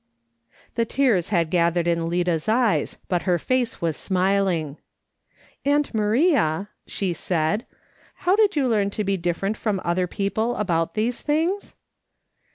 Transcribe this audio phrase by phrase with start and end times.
[0.73, 4.77] The tears had gathered in Lida's eyes, but her face was smiling."
[5.63, 7.67] Aunt Maria," she said,"
[8.25, 11.75] how did you learn to be different from other people about these things